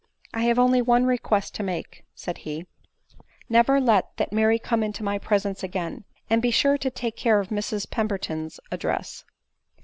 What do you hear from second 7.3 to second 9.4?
of Mrs Pemberton's address."